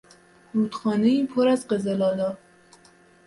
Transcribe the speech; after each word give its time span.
رودخانهای 0.53 1.25
پر 1.25 1.47
از 1.47 1.67
قزلآلا 1.67 2.37